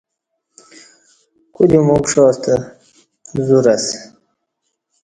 کودیوم 1.53 1.87
اُکݜاستہ 1.95 2.53
زور 3.47 3.65
اسہ 3.73 3.95